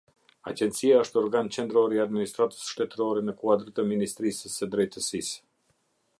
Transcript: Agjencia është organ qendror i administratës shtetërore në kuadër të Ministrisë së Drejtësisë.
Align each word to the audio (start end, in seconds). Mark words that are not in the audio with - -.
Agjencia 0.51 1.01
është 1.01 1.19
organ 1.21 1.51
qendror 1.57 1.93
i 1.97 2.01
administratës 2.05 2.65
shtetërore 2.73 3.25
në 3.27 3.37
kuadër 3.43 3.71
të 3.77 3.87
Ministrisë 3.93 4.53
së 4.57 4.71
Drejtësisë. 4.75 5.41